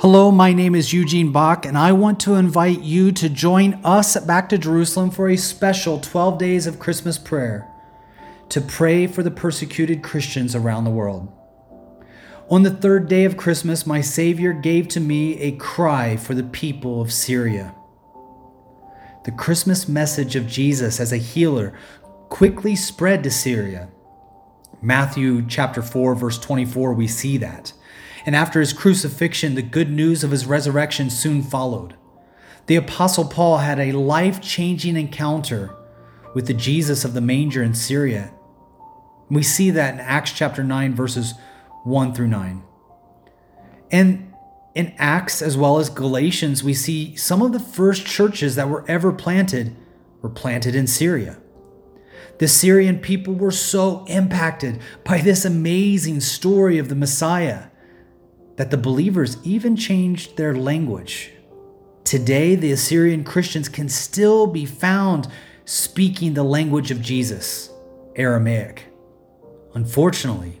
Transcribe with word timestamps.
Hello, 0.00 0.30
my 0.30 0.52
name 0.52 0.74
is 0.74 0.92
Eugene 0.92 1.32
Bach, 1.32 1.64
and 1.64 1.76
I 1.76 1.92
want 1.92 2.20
to 2.20 2.34
invite 2.34 2.82
you 2.82 3.12
to 3.12 3.30
join 3.30 3.80
us 3.82 4.14
Back 4.20 4.50
to 4.50 4.58
Jerusalem 4.58 5.10
for 5.10 5.30
a 5.30 5.38
special 5.38 5.98
12 5.98 6.36
days 6.36 6.66
of 6.66 6.78
Christmas 6.78 7.16
prayer 7.16 7.66
to 8.50 8.60
pray 8.60 9.06
for 9.06 9.22
the 9.22 9.30
persecuted 9.30 10.02
Christians 10.02 10.54
around 10.54 10.84
the 10.84 10.90
world. 10.90 11.32
On 12.50 12.62
the 12.62 12.70
third 12.70 13.08
day 13.08 13.24
of 13.24 13.38
Christmas, 13.38 13.86
my 13.86 14.02
Savior 14.02 14.52
gave 14.52 14.86
to 14.88 15.00
me 15.00 15.40
a 15.40 15.52
cry 15.52 16.18
for 16.18 16.34
the 16.34 16.44
people 16.44 17.00
of 17.00 17.10
Syria. 17.10 17.74
The 19.24 19.32
Christmas 19.32 19.88
message 19.88 20.36
of 20.36 20.46
Jesus 20.46 21.00
as 21.00 21.10
a 21.10 21.16
healer 21.16 21.72
quickly 22.28 22.76
spread 22.76 23.22
to 23.22 23.30
Syria. 23.30 23.88
Matthew 24.82 25.46
chapter 25.46 25.82
4 25.82 26.14
verse 26.14 26.38
24 26.38 26.92
we 26.94 27.08
see 27.08 27.36
that 27.38 27.72
and 28.26 28.34
after 28.34 28.58
his 28.58 28.72
crucifixion, 28.72 29.54
the 29.54 29.62
good 29.62 29.88
news 29.88 30.24
of 30.24 30.32
his 30.32 30.46
resurrection 30.46 31.08
soon 31.10 31.42
followed. 31.42 31.94
The 32.66 32.74
Apostle 32.74 33.26
Paul 33.26 33.58
had 33.58 33.78
a 33.78 33.92
life 33.92 34.40
changing 34.40 34.96
encounter 34.96 35.72
with 36.34 36.48
the 36.48 36.54
Jesus 36.54 37.04
of 37.04 37.14
the 37.14 37.20
manger 37.20 37.62
in 37.62 37.72
Syria. 37.72 38.34
We 39.30 39.44
see 39.44 39.70
that 39.70 39.94
in 39.94 40.00
Acts 40.00 40.32
chapter 40.32 40.64
9, 40.64 40.92
verses 40.92 41.34
1 41.84 42.14
through 42.14 42.26
9. 42.26 42.64
And 43.92 44.34
in 44.74 44.92
Acts 44.98 45.40
as 45.40 45.56
well 45.56 45.78
as 45.78 45.88
Galatians, 45.88 46.64
we 46.64 46.74
see 46.74 47.14
some 47.14 47.42
of 47.42 47.52
the 47.52 47.60
first 47.60 48.04
churches 48.04 48.56
that 48.56 48.68
were 48.68 48.84
ever 48.88 49.12
planted 49.12 49.76
were 50.20 50.28
planted 50.28 50.74
in 50.74 50.88
Syria. 50.88 51.38
The 52.38 52.48
Syrian 52.48 52.98
people 52.98 53.34
were 53.34 53.50
so 53.50 54.04
impacted 54.06 54.80
by 55.04 55.20
this 55.20 55.44
amazing 55.44 56.20
story 56.20 56.78
of 56.78 56.88
the 56.88 56.94
Messiah 56.94 57.64
that 58.56 58.70
the 58.70 58.76
believers 58.76 59.38
even 59.44 59.76
changed 59.76 60.36
their 60.36 60.54
language. 60.54 61.32
Today, 62.04 62.54
the 62.54 62.72
Assyrian 62.72 63.24
Christians 63.24 63.68
can 63.68 63.88
still 63.88 64.46
be 64.46 64.64
found 64.64 65.28
speaking 65.64 66.34
the 66.34 66.44
language 66.44 66.90
of 66.90 67.02
Jesus, 67.02 67.70
Aramaic. 68.14 68.86
Unfortunately, 69.74 70.60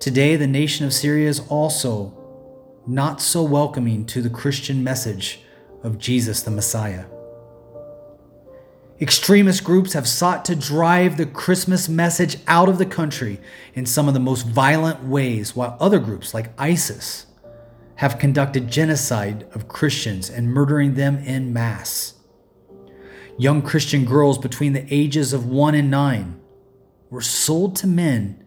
today 0.00 0.34
the 0.34 0.46
nation 0.46 0.86
of 0.86 0.92
Syria 0.92 1.28
is 1.28 1.40
also 1.48 2.18
not 2.86 3.20
so 3.20 3.42
welcoming 3.42 4.04
to 4.06 4.22
the 4.22 4.30
Christian 4.30 4.82
message 4.82 5.42
of 5.84 5.98
Jesus 5.98 6.42
the 6.42 6.50
Messiah. 6.50 7.04
Extremist 9.02 9.64
groups 9.64 9.94
have 9.94 10.06
sought 10.06 10.44
to 10.44 10.54
drive 10.54 11.16
the 11.16 11.26
Christmas 11.26 11.88
message 11.88 12.36
out 12.46 12.68
of 12.68 12.78
the 12.78 12.86
country 12.86 13.40
in 13.74 13.84
some 13.84 14.06
of 14.06 14.14
the 14.14 14.20
most 14.20 14.46
violent 14.46 15.02
ways, 15.02 15.56
while 15.56 15.76
other 15.80 15.98
groups 15.98 16.32
like 16.32 16.52
ISIS 16.56 17.26
have 17.96 18.20
conducted 18.20 18.70
genocide 18.70 19.44
of 19.54 19.66
Christians 19.66 20.30
and 20.30 20.52
murdering 20.52 20.94
them 20.94 21.18
in 21.18 21.52
mass. 21.52 22.14
Young 23.36 23.60
Christian 23.60 24.04
girls 24.04 24.38
between 24.38 24.72
the 24.72 24.86
ages 24.88 25.32
of 25.32 25.46
1 25.46 25.74
and 25.74 25.90
9 25.90 26.40
were 27.10 27.20
sold 27.20 27.74
to 27.74 27.88
men 27.88 28.46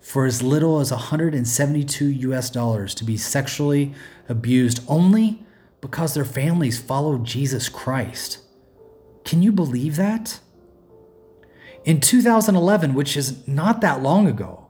for 0.00 0.24
as 0.24 0.40
little 0.40 0.78
as 0.78 0.92
172 0.92 2.06
US 2.06 2.48
dollars 2.48 2.94
to 2.94 3.02
be 3.02 3.16
sexually 3.16 3.92
abused 4.28 4.84
only 4.86 5.44
because 5.80 6.14
their 6.14 6.24
families 6.24 6.78
followed 6.78 7.24
Jesus 7.24 7.68
Christ. 7.68 8.38
Can 9.26 9.42
you 9.42 9.50
believe 9.50 9.96
that? 9.96 10.38
In 11.84 12.00
2011, 12.00 12.94
which 12.94 13.16
is 13.16 13.46
not 13.46 13.80
that 13.80 14.00
long 14.00 14.28
ago, 14.28 14.68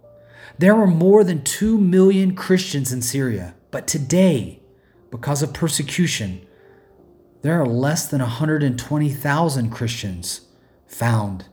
there 0.59 0.75
were 0.75 0.87
more 0.87 1.23
than 1.23 1.45
2 1.45 1.77
million 1.79 2.35
Christians 2.35 2.91
in 2.91 3.03
Syria. 3.03 3.55
But 3.71 3.87
today, 3.87 4.63
because 5.11 5.43
of 5.43 5.53
persecution, 5.53 6.47
there 7.43 7.61
are 7.61 7.67
less 7.67 8.09
than 8.09 8.21
120,000 8.23 9.71
Christians 9.71 10.41
found 10.87 11.45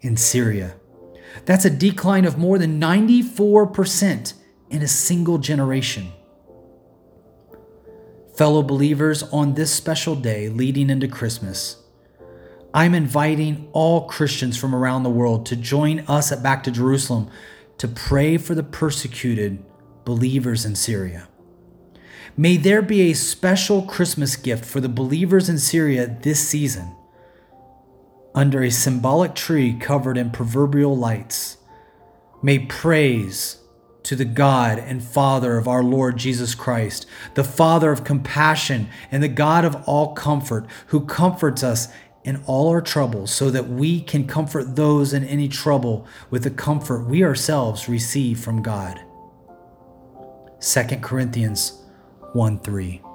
in 0.00 0.16
Syria. 0.16 0.74
That's 1.44 1.64
a 1.64 1.70
decline 1.70 2.24
of 2.24 2.38
more 2.38 2.58
than 2.58 2.80
94% 2.80 4.34
in 4.68 4.82
a 4.82 4.88
single 4.88 5.38
generation. 5.38 6.10
Fellow 8.36 8.64
believers, 8.64 9.22
on 9.22 9.54
this 9.54 9.72
special 9.72 10.16
day 10.16 10.48
leading 10.48 10.90
into 10.90 11.06
Christmas, 11.06 11.84
I'm 12.74 12.94
inviting 12.94 13.68
all 13.72 14.06
Christians 14.06 14.56
from 14.56 14.74
around 14.74 15.02
the 15.02 15.10
world 15.10 15.46
to 15.46 15.56
join 15.56 16.00
us 16.00 16.30
at 16.30 16.42
Back 16.42 16.62
to 16.64 16.70
Jerusalem 16.70 17.30
to 17.78 17.88
pray 17.88 18.36
for 18.36 18.54
the 18.54 18.62
persecuted 18.62 19.64
believers 20.04 20.64
in 20.64 20.74
Syria. 20.74 21.28
May 22.36 22.56
there 22.56 22.82
be 22.82 23.10
a 23.10 23.14
special 23.14 23.82
Christmas 23.82 24.36
gift 24.36 24.64
for 24.64 24.80
the 24.80 24.88
believers 24.88 25.48
in 25.48 25.58
Syria 25.58 26.18
this 26.22 26.46
season 26.46 26.94
under 28.34 28.62
a 28.62 28.70
symbolic 28.70 29.34
tree 29.34 29.74
covered 29.74 30.16
in 30.16 30.30
proverbial 30.30 30.96
lights. 30.96 31.56
May 32.42 32.60
praise 32.60 33.58
to 34.04 34.14
the 34.14 34.24
God 34.24 34.78
and 34.78 35.02
Father 35.02 35.58
of 35.58 35.66
our 35.66 35.82
Lord 35.82 36.16
Jesus 36.16 36.54
Christ, 36.54 37.06
the 37.34 37.42
Father 37.42 37.90
of 37.90 38.04
compassion 38.04 38.88
and 39.10 39.22
the 39.22 39.28
God 39.28 39.64
of 39.64 39.82
all 39.86 40.14
comfort, 40.14 40.66
who 40.86 41.04
comforts 41.04 41.62
us 41.62 41.88
in 42.28 42.44
all 42.44 42.68
our 42.68 42.82
troubles 42.82 43.30
so 43.30 43.50
that 43.50 43.66
we 43.66 44.02
can 44.02 44.26
comfort 44.26 44.76
those 44.76 45.14
in 45.14 45.24
any 45.24 45.48
trouble 45.48 46.06
with 46.28 46.42
the 46.42 46.50
comfort 46.50 47.06
we 47.06 47.24
ourselves 47.24 47.88
receive 47.88 48.38
from 48.38 48.60
God. 48.60 49.00
2 50.60 50.82
Corinthians 51.00 51.80
1 52.34 52.58
3. 52.60 53.07